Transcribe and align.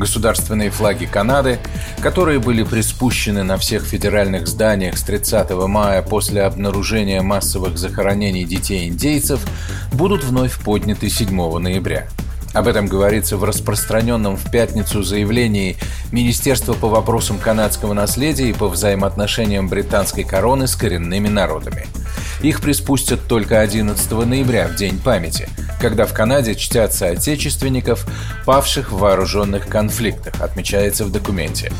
Государственные 0.00 0.70
флаги 0.70 1.04
Канады, 1.04 1.58
которые 2.00 2.38
были 2.38 2.62
приспущены 2.62 3.42
на 3.42 3.58
всех 3.58 3.84
федеральных 3.84 4.48
зданиях 4.48 4.96
с 4.96 5.02
30 5.02 5.50
мая 5.66 6.00
после 6.00 6.40
обнаружения 6.40 7.20
массовых 7.20 7.76
захоронений 7.76 8.44
детей-индейцев, 8.44 9.44
будут 9.92 10.24
вновь 10.24 10.58
подняты 10.58 11.10
7 11.10 11.58
ноября. 11.58 12.08
Об 12.54 12.66
этом 12.66 12.86
говорится 12.86 13.36
в 13.36 13.44
распространенном 13.44 14.38
в 14.38 14.50
пятницу 14.50 15.02
заявлении 15.02 15.76
Министерства 16.12 16.72
по 16.72 16.88
вопросам 16.88 17.38
канадского 17.38 17.92
наследия 17.92 18.48
и 18.48 18.54
по 18.54 18.68
взаимоотношениям 18.68 19.68
британской 19.68 20.24
короны 20.24 20.66
с 20.66 20.76
коренными 20.76 21.28
народами. 21.28 21.86
Их 22.42 22.62
приспустят 22.62 23.20
только 23.28 23.60
11 23.60 24.10
ноября, 24.12 24.68
в 24.68 24.76
День 24.76 24.98
памяти, 24.98 25.48
когда 25.78 26.06
в 26.06 26.14
Канаде 26.14 26.54
чтят 26.54 26.94
соотечественников, 26.94 28.06
павших 28.46 28.92
в 28.92 28.98
вооруженных 28.98 29.66
конфликтах, 29.66 30.40
отмечается 30.40 31.04
в 31.04 31.12
документе. 31.12 31.70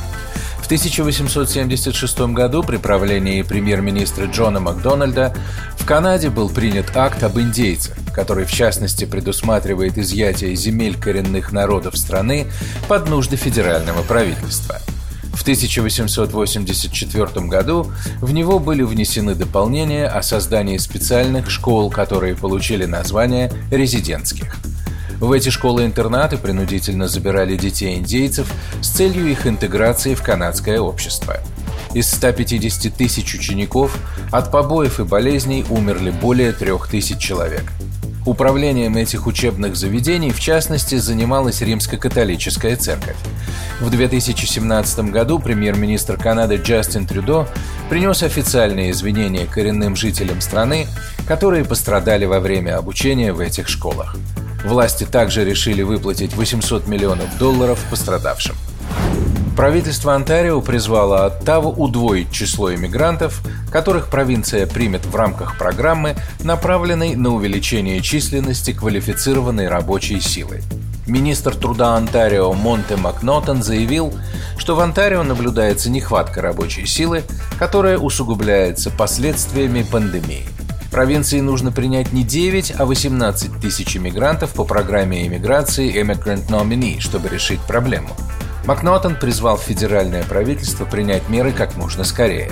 В 0.58 0.66
1876 0.66 2.20
году 2.32 2.62
при 2.62 2.76
правлении 2.76 3.42
премьер-министра 3.42 4.26
Джона 4.26 4.60
Макдональда 4.60 5.34
в 5.76 5.84
Канаде 5.84 6.28
был 6.28 6.48
принят 6.48 6.96
акт 6.96 7.24
об 7.24 7.40
индейцах, 7.40 7.96
который 8.14 8.44
в 8.44 8.52
частности 8.52 9.04
предусматривает 9.04 9.98
изъятие 9.98 10.54
земель 10.54 10.96
коренных 10.96 11.52
народов 11.52 11.96
страны 11.96 12.46
под 12.86 13.08
нужды 13.08 13.36
федерального 13.36 14.02
правительства. 14.02 14.78
В 15.32 15.42
1884 15.42 17.46
году 17.46 17.90
в 18.20 18.32
него 18.32 18.58
были 18.58 18.82
внесены 18.82 19.34
дополнения 19.34 20.06
о 20.06 20.22
создании 20.22 20.76
специальных 20.76 21.50
школ, 21.50 21.90
которые 21.90 22.36
получили 22.36 22.84
название 22.84 23.50
резидентских. 23.70 24.56
В 25.20 25.32
эти 25.32 25.50
школы-интернаты 25.50 26.38
принудительно 26.38 27.06
забирали 27.06 27.56
детей 27.56 27.96
индейцев 27.96 28.50
с 28.80 28.88
целью 28.88 29.30
их 29.30 29.46
интеграции 29.46 30.14
в 30.14 30.22
канадское 30.22 30.80
общество. 30.80 31.36
Из 31.92 32.10
150 32.10 32.94
тысяч 32.94 33.34
учеников 33.34 33.96
от 34.30 34.50
побоев 34.50 35.00
и 35.00 35.04
болезней 35.04 35.64
умерли 35.68 36.10
более 36.10 36.52
трех 36.52 36.88
тысяч 36.88 37.18
человек. 37.18 37.64
Управлением 38.26 38.96
этих 38.96 39.26
учебных 39.26 39.76
заведений, 39.76 40.30
в 40.30 40.40
частности, 40.40 40.96
занималась 40.96 41.62
Римско-католическая 41.62 42.76
церковь. 42.76 43.16
В 43.80 43.88
2017 43.88 45.10
году 45.10 45.38
премьер-министр 45.38 46.18
Канады 46.18 46.56
Джастин 46.56 47.06
Трюдо 47.06 47.48
принес 47.88 48.22
официальные 48.22 48.90
извинения 48.90 49.46
коренным 49.46 49.96
жителям 49.96 50.42
страны, 50.42 50.86
которые 51.26 51.64
пострадали 51.64 52.26
во 52.26 52.40
время 52.40 52.76
обучения 52.76 53.32
в 53.32 53.40
этих 53.40 53.68
школах. 53.68 54.16
Власти 54.64 55.04
также 55.04 55.42
решили 55.42 55.82
выплатить 55.82 56.34
800 56.34 56.86
миллионов 56.86 57.38
долларов 57.38 57.82
пострадавшим. 57.88 58.54
Правительство 59.56 60.14
Онтарио 60.14 60.60
призвало 60.62 61.26
Оттаву 61.26 61.70
удвоить 61.70 62.30
число 62.30 62.72
иммигрантов, 62.72 63.42
которых 63.70 64.08
провинция 64.08 64.66
примет 64.66 65.04
в 65.04 65.14
рамках 65.14 65.58
программы, 65.58 66.16
направленной 66.42 67.14
на 67.14 67.34
увеличение 67.34 68.00
численности 68.00 68.72
квалифицированной 68.72 69.68
рабочей 69.68 70.20
силы. 70.20 70.62
Министр 71.06 71.54
труда 71.56 71.96
Онтарио 71.96 72.52
Монте 72.52 72.96
Макнотон 72.96 73.62
заявил, 73.62 74.14
что 74.56 74.76
в 74.76 74.80
Онтарио 74.80 75.24
наблюдается 75.24 75.90
нехватка 75.90 76.40
рабочей 76.40 76.86
силы, 76.86 77.24
которая 77.58 77.98
усугубляется 77.98 78.90
последствиями 78.90 79.82
пандемии. 79.82 80.46
Провинции 80.90 81.40
нужно 81.40 81.70
принять 81.70 82.12
не 82.12 82.24
9, 82.24 82.74
а 82.78 82.84
18 82.84 83.60
тысяч 83.60 83.96
иммигрантов 83.96 84.50
по 84.50 84.64
программе 84.64 85.26
иммиграции 85.26 85.92
Immigrant 86.00 86.48
Nominee, 86.48 87.00
чтобы 87.00 87.28
решить 87.28 87.60
проблему. 87.60 88.10
Макнотон 88.64 89.16
призвал 89.16 89.56
федеральное 89.56 90.22
правительство 90.24 90.84
принять 90.84 91.28
меры 91.28 91.52
как 91.52 91.76
можно 91.76 92.04
скорее. 92.04 92.50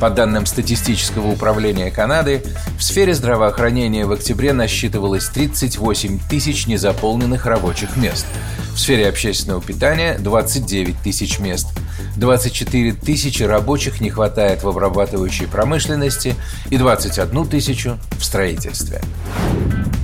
По 0.00 0.08
данным 0.08 0.46
статистического 0.46 1.28
управления 1.28 1.90
Канады, 1.90 2.42
в 2.78 2.82
сфере 2.82 3.12
здравоохранения 3.12 4.06
в 4.06 4.12
октябре 4.12 4.54
насчитывалось 4.54 5.28
38 5.28 6.20
тысяч 6.30 6.66
незаполненных 6.66 7.44
рабочих 7.44 7.96
мест. 7.98 8.24
В 8.72 8.78
сфере 8.78 9.08
общественного 9.08 9.60
питания– 9.60 10.16
29 10.18 10.96
тысяч 11.02 11.38
мест. 11.38 11.68
24 12.16 12.92
тысячи 12.94 13.42
рабочих 13.42 14.00
не 14.00 14.08
хватает 14.08 14.62
в 14.62 14.68
обрабатывающей 14.68 15.46
промышленности 15.46 16.34
и 16.70 16.78
21 16.78 17.46
тысячу 17.46 17.98
в 18.18 18.24
строительстве. 18.24 19.02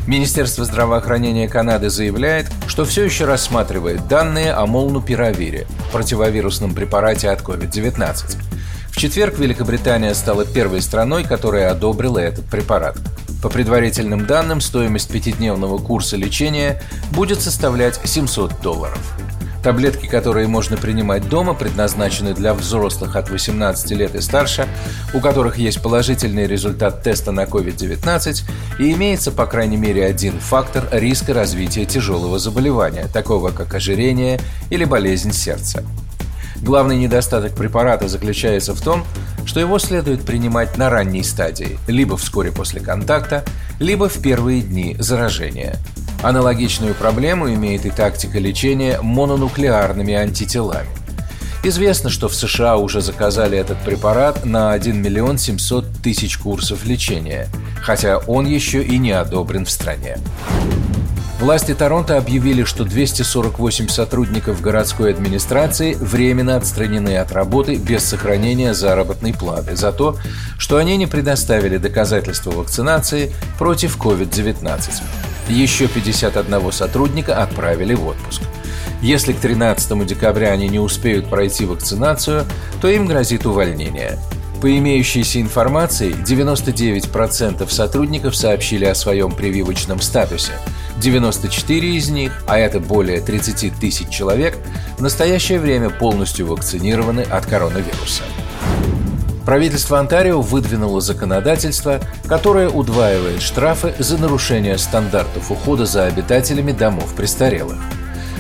Министерство 0.06 0.64
здравоохранения 0.64 1.48
Канады 1.48 1.90
заявляет, 1.90 2.46
что 2.68 2.84
все 2.84 3.04
еще 3.04 3.24
рассматривает 3.24 4.06
данные 4.06 4.52
о 4.52 4.64
молнупиравире, 4.66 5.66
противовирусном 5.90 6.74
препарате 6.74 7.28
от 7.28 7.40
COVID-19. 7.40 8.36
В 8.90 8.96
четверг 8.96 9.36
Великобритания 9.38 10.14
стала 10.14 10.44
первой 10.44 10.80
страной, 10.80 11.24
которая 11.24 11.72
одобрила 11.72 12.20
этот 12.20 12.44
препарат. 12.44 12.96
По 13.42 13.48
предварительным 13.48 14.26
данным, 14.26 14.60
стоимость 14.60 15.10
пятидневного 15.10 15.78
курса 15.78 16.16
лечения 16.16 16.80
будет 17.10 17.40
составлять 17.40 18.00
700 18.04 18.60
долларов. 18.60 18.98
Таблетки, 19.66 20.06
которые 20.06 20.46
можно 20.46 20.76
принимать 20.76 21.28
дома, 21.28 21.52
предназначены 21.52 22.34
для 22.34 22.54
взрослых 22.54 23.16
от 23.16 23.30
18 23.30 23.90
лет 23.90 24.14
и 24.14 24.20
старше, 24.20 24.68
у 25.12 25.18
которых 25.18 25.58
есть 25.58 25.82
положительный 25.82 26.46
результат 26.46 27.02
теста 27.02 27.32
на 27.32 27.46
COVID-19 27.46 28.44
и 28.78 28.92
имеется 28.92 29.32
по 29.32 29.44
крайней 29.46 29.76
мере 29.76 30.06
один 30.06 30.38
фактор 30.38 30.86
риска 30.92 31.34
развития 31.34 31.84
тяжелого 31.84 32.38
заболевания, 32.38 33.08
такого 33.12 33.50
как 33.50 33.74
ожирение 33.74 34.38
или 34.70 34.84
болезнь 34.84 35.32
сердца. 35.32 35.82
Главный 36.62 36.96
недостаток 36.96 37.56
препарата 37.56 38.06
заключается 38.06 38.72
в 38.72 38.80
том, 38.80 39.02
что 39.46 39.58
его 39.58 39.80
следует 39.80 40.22
принимать 40.22 40.78
на 40.78 40.90
ранней 40.90 41.24
стадии, 41.24 41.80
либо 41.88 42.16
вскоре 42.16 42.52
после 42.52 42.80
контакта, 42.80 43.42
либо 43.80 44.08
в 44.08 44.22
первые 44.22 44.62
дни 44.62 44.94
заражения– 45.00 45.80
Аналогичную 46.26 46.96
проблему 46.96 47.54
имеет 47.54 47.86
и 47.86 47.90
тактика 47.90 48.40
лечения 48.40 48.98
мононуклеарными 49.00 50.12
антителами. 50.12 50.88
Известно, 51.62 52.10
что 52.10 52.28
в 52.28 52.34
США 52.34 52.78
уже 52.78 53.00
заказали 53.00 53.56
этот 53.56 53.78
препарат 53.84 54.44
на 54.44 54.72
1 54.72 55.00
миллион 55.00 55.38
700 55.38 55.88
тысяч 56.02 56.36
курсов 56.36 56.84
лечения, 56.84 57.46
хотя 57.80 58.18
он 58.18 58.44
еще 58.44 58.82
и 58.82 58.98
не 58.98 59.12
одобрен 59.12 59.66
в 59.66 59.70
стране. 59.70 60.18
Власти 61.38 61.74
Торонто 61.74 62.16
объявили, 62.16 62.64
что 62.64 62.82
248 62.84 63.86
сотрудников 63.86 64.60
городской 64.60 65.12
администрации 65.12 65.94
временно 65.94 66.56
отстранены 66.56 67.18
от 67.18 67.30
работы 67.30 67.76
без 67.76 68.04
сохранения 68.04 68.74
заработной 68.74 69.32
платы 69.32 69.76
за 69.76 69.92
то, 69.92 70.16
что 70.58 70.78
они 70.78 70.96
не 70.96 71.06
предоставили 71.06 71.76
доказательства 71.76 72.50
вакцинации 72.50 73.32
против 73.60 73.96
COVID-19. 73.96 75.35
Еще 75.48 75.86
51 75.88 76.72
сотрудника 76.72 77.42
отправили 77.42 77.94
в 77.94 78.06
отпуск. 78.06 78.42
Если 79.00 79.32
к 79.32 79.38
13 79.38 80.06
декабря 80.06 80.50
они 80.50 80.68
не 80.68 80.78
успеют 80.78 81.28
пройти 81.28 81.64
вакцинацию, 81.64 82.44
то 82.80 82.88
им 82.88 83.06
грозит 83.06 83.46
увольнение. 83.46 84.18
По 84.60 84.78
имеющейся 84.78 85.40
информации, 85.40 86.12
99% 86.12 87.68
сотрудников 87.70 88.34
сообщили 88.34 88.86
о 88.86 88.94
своем 88.94 89.32
прививочном 89.32 90.00
статусе. 90.00 90.52
94 90.98 91.94
из 91.94 92.08
них, 92.08 92.42
а 92.46 92.58
это 92.58 92.80
более 92.80 93.20
30 93.20 93.74
тысяч 93.78 94.08
человек, 94.08 94.58
в 94.96 95.02
настоящее 95.02 95.60
время 95.60 95.90
полностью 95.90 96.46
вакцинированы 96.46 97.20
от 97.20 97.44
коронавируса. 97.44 98.22
Правительство 99.46 100.00
Онтарио 100.00 100.40
выдвинуло 100.40 101.00
законодательство, 101.00 102.00
которое 102.26 102.68
удваивает 102.68 103.40
штрафы 103.40 103.94
за 103.96 104.18
нарушение 104.18 104.76
стандартов 104.76 105.52
ухода 105.52 105.86
за 105.86 106.06
обитателями 106.06 106.72
домов 106.72 107.14
престарелых. 107.14 107.78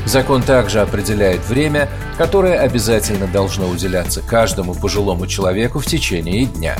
Закон 0.04 0.42
также 0.42 0.80
определяет 0.80 1.48
время, 1.48 1.88
которое 2.18 2.58
обязательно 2.58 3.28
должно 3.28 3.68
уделяться 3.68 4.20
каждому 4.20 4.74
пожилому 4.74 5.28
человеку 5.28 5.78
в 5.78 5.86
течение 5.86 6.44
дня. 6.44 6.76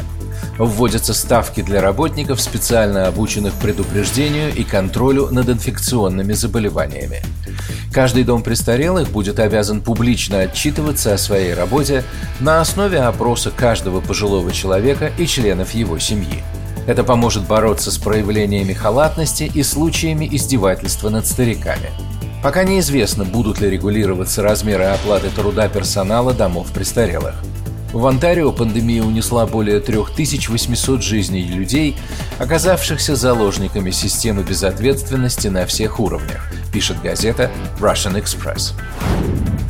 Вводятся 0.59 1.13
ставки 1.13 1.63
для 1.63 1.81
работников, 1.81 2.41
специально 2.41 3.07
обученных 3.07 3.53
предупреждению 3.55 4.55
и 4.55 4.65
контролю 4.65 5.29
над 5.31 5.49
инфекционными 5.49 6.33
заболеваниями. 6.33 7.23
Каждый 7.93 8.25
дом 8.25 8.43
престарелых 8.43 9.11
будет 9.11 9.39
обязан 9.39 9.81
публично 9.81 10.41
отчитываться 10.41 11.15
о 11.15 11.19
своей 11.19 11.55
работе 11.55 12.05
на 12.41 12.61
основе 12.61 13.01
опроса 13.01 13.51
каждого 13.51 14.01
пожилого 14.01 14.53
человека 14.53 15.11
и 15.19 15.27
членов 15.27 15.75
его 15.75 15.99
семьи. 15.99 16.43
Это 16.87 17.05
поможет 17.05 17.47
бороться 17.47 17.91
с 17.91 17.99
проявлениями 17.99 18.73
халатности 18.73 19.51
и 19.53 19.63
случаями 19.63 20.29
издевательства 20.31 21.09
над 21.11 21.27
стариками. 21.27 21.91
Пока 22.43 22.65
неизвестно, 22.65 23.25
будут 23.25 23.61
ли 23.61 23.69
регулироваться 23.69 24.43
размеры 24.43 24.85
оплаты 24.85 25.31
труда 25.31 25.69
персонала 25.69 26.33
домов 26.33 26.69
престарелых. 26.73 27.35
В 27.97 28.07
Онтарио 28.07 28.53
пандемия 28.53 29.03
унесла 29.03 29.47
более 29.47 29.81
3800 29.81 31.03
жизней 31.03 31.45
людей, 31.45 31.97
оказавшихся 32.39 33.17
заложниками 33.17 33.91
системы 33.91 34.43
безответственности 34.43 35.49
на 35.49 35.65
всех 35.65 35.99
уровнях, 35.99 36.47
пишет 36.71 37.01
газета 37.01 37.51
Russian 37.81 38.23
Express. 38.23 38.75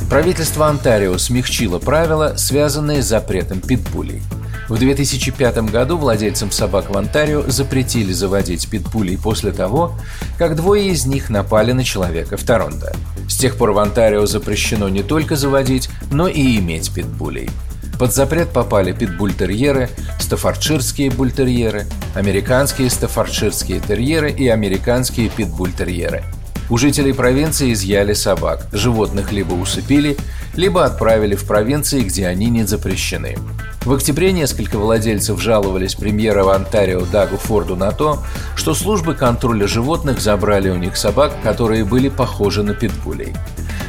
Правительство 0.09 0.67
Онтарио 0.67 1.17
смягчило 1.17 1.79
правила, 1.79 2.33
связанные 2.35 3.01
с 3.01 3.05
запретом 3.05 3.61
питбулей. 3.61 4.21
В 4.67 4.77
2005 4.77 5.71
году 5.71 5.95
владельцам 5.95 6.51
собак 6.51 6.89
в 6.89 6.97
Онтарио 6.97 7.43
запретили 7.47 8.11
заводить 8.11 8.69
питбулей 8.69 9.17
после 9.17 9.53
того, 9.53 9.97
как 10.37 10.57
двое 10.57 10.89
из 10.89 11.05
них 11.05 11.29
напали 11.29 11.71
на 11.71 11.85
человека 11.85 12.35
в 12.35 12.43
Торонто. 12.43 12.93
С 13.29 13.37
тех 13.37 13.55
пор 13.55 13.71
в 13.71 13.79
Онтарио 13.79 14.25
запрещено 14.25 14.89
не 14.89 15.01
только 15.01 15.37
заводить, 15.37 15.89
но 16.11 16.27
и 16.27 16.57
иметь 16.57 16.93
питбулей. 16.93 17.49
Под 17.97 18.13
запрет 18.13 18.49
попали 18.49 18.91
питбультерьеры, 18.91 19.89
стаффордширские 20.19 21.09
бультерьеры, 21.09 21.85
американские 22.15 22.89
стаффордширские 22.89 23.79
терьеры 23.79 24.31
и 24.31 24.47
американские 24.47 25.29
питбультерьеры– 25.29 26.23
у 26.69 26.77
жителей 26.77 27.13
провинции 27.13 27.71
изъяли 27.71 28.11
собак. 28.11 28.67
Животных 28.73 29.31
либо 29.31 29.53
усыпили, 29.53 30.17
либо 30.53 30.83
отправили 30.83 31.35
в 31.35 31.45
провинции, 31.45 32.01
где 32.01 32.27
они 32.27 32.47
не 32.47 32.65
запрещены. 32.65 33.37
В 33.85 33.93
октябре 33.93 34.33
несколько 34.33 34.77
владельцев 34.77 35.41
жаловались 35.41 35.95
премьера 35.95 36.43
в 36.43 36.49
Онтарио 36.49 37.05
Дагу 37.05 37.37
Форду 37.37 37.77
на 37.77 37.93
то, 37.93 38.21
что 38.57 38.73
службы 38.73 39.13
контроля 39.13 39.65
животных 39.65 40.19
забрали 40.19 40.69
у 40.69 40.75
них 40.75 40.97
собак, 40.97 41.31
которые 41.41 41.85
были 41.85 42.09
похожи 42.09 42.63
на 42.63 42.73
питбулей. 42.73 43.33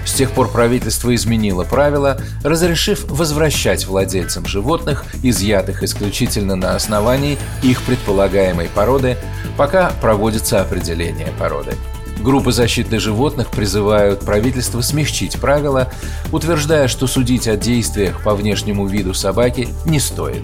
С 0.08 0.14
тех 0.14 0.32
пор 0.32 0.49
правительство 0.49 1.14
изменило 1.14 1.64
правила, 1.64 2.19
разрешив 2.43 3.05
возвращать 3.10 3.87
владельцам 3.87 4.46
животных, 4.46 5.05
изъятых 5.22 5.82
исключительно 5.82 6.56
на 6.56 6.75
основании 6.75 7.38
их 7.62 7.82
предполагаемой 7.82 8.70
породы, 8.75 9.19
пока 9.58 9.93
проводится 10.00 10.62
определение 10.62 11.28
породы. 11.38 11.75
Группы 12.20 12.52
защиты 12.52 12.99
животных 12.99 13.50
призывают 13.50 14.20
правительство 14.20 14.81
смягчить 14.81 15.38
правила, 15.38 15.93
утверждая, 16.32 16.88
что 16.88 17.06
судить 17.06 17.46
о 17.46 17.56
действиях 17.56 18.22
по 18.22 18.34
внешнему 18.34 18.87
виду 18.87 19.12
собаки 19.12 19.69
не 19.84 20.00
стоит. 20.00 20.43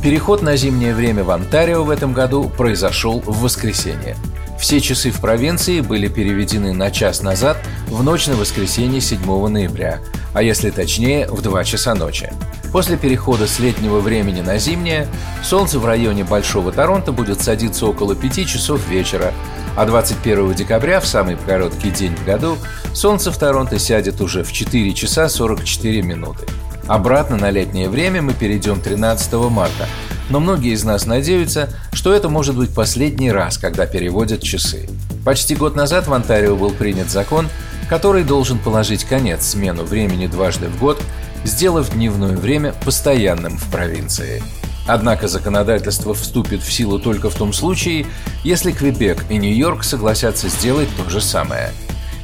Переход 0.00 0.42
на 0.42 0.56
зимнее 0.56 0.94
время 0.94 1.24
в 1.24 1.30
Онтарио 1.32 1.82
в 1.82 1.90
этом 1.90 2.12
году 2.12 2.48
произошел 2.48 3.20
в 3.26 3.42
воскресенье. 3.42 4.16
Все 4.58 4.80
часы 4.80 5.10
в 5.10 5.20
провинции 5.20 5.80
были 5.80 6.08
переведены 6.08 6.72
на 6.72 6.90
час 6.90 7.22
назад 7.22 7.58
в 7.88 8.02
ночь 8.02 8.26
на 8.26 8.34
воскресенье 8.34 9.00
7 9.00 9.48
ноября, 9.48 10.00
а 10.32 10.42
если 10.42 10.70
точнее, 10.70 11.26
в 11.28 11.42
2 11.42 11.64
часа 11.64 11.94
ночи. 11.94 12.32
После 12.72 12.96
перехода 12.96 13.46
с 13.46 13.58
летнего 13.60 14.00
времени 14.00 14.40
на 14.40 14.58
зимнее, 14.58 15.06
солнце 15.42 15.78
в 15.78 15.86
районе 15.86 16.24
Большого 16.24 16.72
Торонто 16.72 17.12
будет 17.12 17.40
садиться 17.40 17.86
около 17.86 18.16
5 18.16 18.48
часов 18.48 18.86
вечера, 18.88 19.32
а 19.76 19.86
21 19.86 20.54
декабря, 20.54 21.00
в 21.00 21.06
самый 21.06 21.36
короткий 21.36 21.90
день 21.90 22.16
в 22.16 22.24
году, 22.24 22.56
солнце 22.92 23.30
в 23.30 23.38
Торонто 23.38 23.78
сядет 23.78 24.20
уже 24.20 24.42
в 24.42 24.52
4 24.52 24.92
часа 24.94 25.28
44 25.28 26.02
минуты. 26.02 26.46
Обратно 26.86 27.36
на 27.36 27.50
летнее 27.50 27.88
время 27.88 28.22
мы 28.22 28.34
перейдем 28.34 28.80
13 28.80 29.32
марта, 29.50 29.86
но 30.30 30.40
многие 30.40 30.72
из 30.72 30.84
нас 30.84 31.06
надеются, 31.06 31.68
что 31.92 32.12
это 32.12 32.28
может 32.28 32.56
быть 32.56 32.74
последний 32.74 33.30
раз, 33.30 33.58
когда 33.58 33.86
переводят 33.86 34.42
часы. 34.42 34.88
Почти 35.24 35.54
год 35.54 35.76
назад 35.76 36.06
в 36.06 36.12
Онтарио 36.12 36.56
был 36.56 36.70
принят 36.70 37.10
закон, 37.10 37.48
который 37.88 38.24
должен 38.24 38.58
положить 38.58 39.04
конец 39.04 39.46
смену 39.46 39.84
времени 39.84 40.26
дважды 40.26 40.68
в 40.68 40.78
год, 40.78 41.00
сделав 41.44 41.92
дневное 41.92 42.36
время 42.36 42.74
постоянным 42.84 43.58
в 43.58 43.70
провинции. 43.70 44.42
Однако 44.86 45.28
законодательство 45.28 46.14
вступит 46.14 46.62
в 46.62 46.72
силу 46.72 46.98
только 46.98 47.30
в 47.30 47.34
том 47.34 47.52
случае, 47.52 48.06
если 48.42 48.70
Квебек 48.70 49.24
и 49.30 49.36
Нью-Йорк 49.36 49.82
согласятся 49.82 50.48
сделать 50.48 50.88
то 50.96 51.08
же 51.08 51.20
самое. 51.20 51.72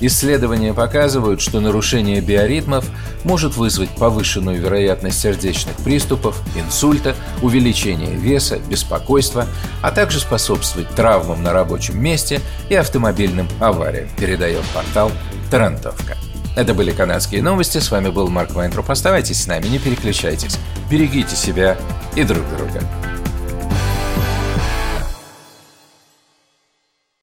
Исследования 0.01 0.73
показывают, 0.73 1.41
что 1.41 1.61
нарушение 1.61 2.21
биоритмов 2.21 2.87
может 3.25 3.57
вызвать 3.57 3.91
повышенную 3.91 4.61
вероятность 4.61 5.21
сердечных 5.21 5.77
приступов, 5.77 6.41
инсульта, 6.57 7.15
увеличение 7.43 8.15
веса, 8.15 8.59
беспокойства, 8.59 9.47
а 9.83 9.91
также 9.91 10.21
способствовать 10.21 10.89
травмам 10.91 11.43
на 11.43 11.53
рабочем 11.53 12.03
месте 12.03 12.41
и 12.71 12.75
автомобильным 12.75 13.47
авариям, 13.61 14.09
передает 14.19 14.65
портал 14.75 15.13
Тарантовка. 15.51 16.17
Это 16.57 16.75
были 16.75 16.91
канадские 16.91 17.43
новости. 17.43 17.79
С 17.79 17.91
вами 17.91 18.09
был 18.09 18.29
Марк 18.29 18.53
Вайнтруп. 18.53 18.91
Оставайтесь 18.91 19.43
с 19.43 19.47
нами, 19.47 19.69
не 19.69 19.79
переключайтесь. 19.79 20.59
Берегите 20.91 21.37
себя 21.37 21.77
и 22.17 22.25
друг 22.25 22.43
друга. 22.57 22.81